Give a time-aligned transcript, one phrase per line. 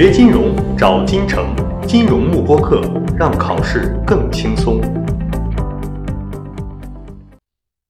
[0.00, 2.80] 学金融找金城，金融慕播课，
[3.18, 4.80] 让考试更轻松。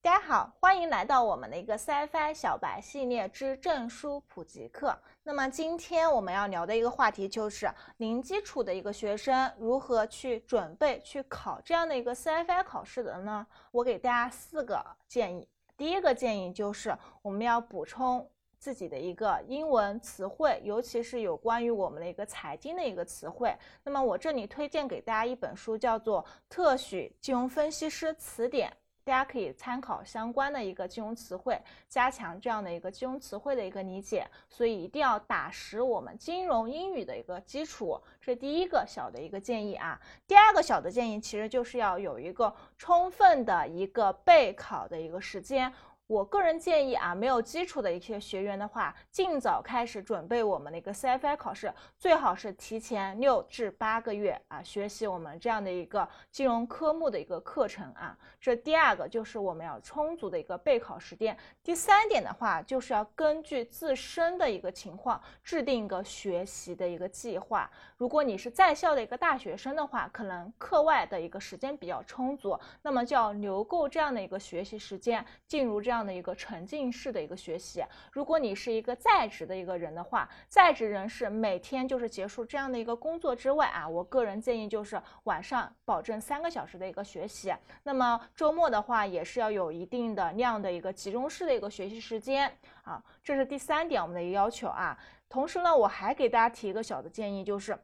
[0.00, 4.98] 大家好，欢迎来到我们的一个 CFI 小白系列之证书普及课。
[5.24, 13.46] 那么今天我们要聊的一个话题就是零基础的一个学生如何去准备去考这样的一个 CFI 考试的呢？
[13.72, 15.46] 我给大家四个建议。
[15.76, 18.26] 第一个建议就是我们要补充。
[18.60, 23.56] 自己的一个英文词汇，尤其是有关于我们的一个财经的一个词汇。
[23.82, 28.68] 那么我这里推荐给大家一本书，叫做《特许金融分析师词典》，
[29.02, 34.28] 大家可以参考相关的一个金融词汇，加强这样的一个金融词汇的一个理解。
[34.50, 39.98] 所以一定要打实我们金融英语的一个基础，这第一个小的一个建议啊。
[40.26, 45.72] 第二个小的建议，其实就是要有一个充分的一个备考的一个时间。
[46.10, 58.18] 我个人建议啊，没有基础的一些学员的话，尽早开始准备我们的一个 CFI 考试，最好是提前六至八个月啊，学习我们这样的一个金融科目的一个课程啊。
[58.40, 61.38] 这第二个就是我们要充足的一个备考时间。
[61.62, 67.70] 第三点的话，就是要根据自身的一个情况制定一个学习的一个计划。
[67.96, 75.99] 如果你是在校的一个大学生的话，可能课外的一个时间比较充足，那么就要留够这样的一个学习时间，进入这样。
[76.00, 77.84] 样的一个沉浸式的一个学习。
[78.10, 87.54] 如果你是一个在职的一个人的话，在职人士每天就是结束这样的一个工作之外啊，我个人建议就是晚上保证三个小时的一个学习。
[87.82, 92.50] 那么周末的话，也是要有一定的量的一个集中式的一个学习时间
[92.84, 93.02] 啊。
[93.22, 94.98] 这是第三点我们的一个要求啊。
[95.28, 97.78] 同时呢，我还给大家提一个小的建议，就是。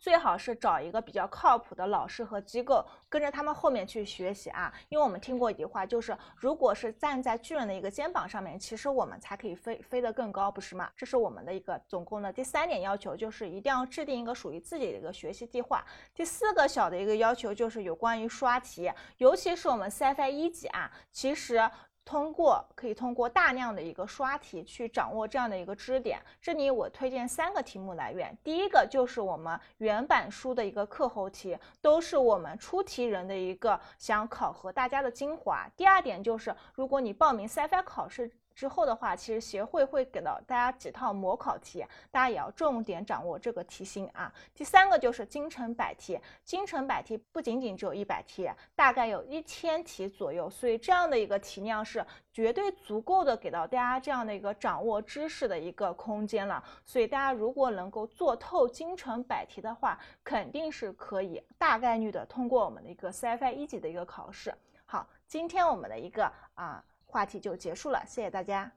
[0.00, 4.72] 最好是找一个比较靠谱的老师和机构，跟着他们后面去学习啊。
[4.88, 10.90] 因为我们听过一句话，就是如果是站在巨人的一个肩膀上面，其实我们才可以飞飞得更高，不是吗？
[10.96, 15.84] 这是我们的一个总共的第三点要求，就是一定要制定一个属于自己的一个学习计划。
[16.14, 21.70] 第四个小的一个要求就是有关于刷题，尤其是我们 CFI 一级啊，其实。
[22.10, 26.20] 通过可以通过大量的一个刷题去掌握这样的一个知识点。
[26.42, 35.70] 这里我推荐三个题目来源，第一个就是我们原版书的一个课后题，都是我们出题人的一个想考核大家的精华。
[35.76, 38.28] 第二点就是，如果你报名 CFA 考试。
[38.60, 44.30] 之后的话，其实协会会给到大家几套模考题，大家也要重点掌握这个题型啊。
[44.54, 52.04] 第三个就是京城百题，京城百题不仅仅只有一百题，大概有一千题左右，所以这样的一个题量是
[52.34, 56.62] 绝对足够的，给到大家这样的一个掌握知识的一个空间了。
[56.84, 64.54] 所以大家如果能够做透京城百题的话，肯定是可以大概率的通过我们的一个 CFI 一级的一个考试。
[64.84, 66.84] 好，今天我们的一个啊。
[67.10, 68.70] 话题就结束了，谢谢大家。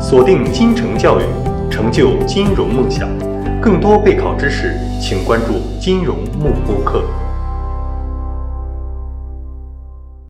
[0.00, 1.24] 锁定金城教育，
[1.68, 3.08] 成就金融梦想。
[3.60, 7.02] 更多备考知识，请关注金融幕布课。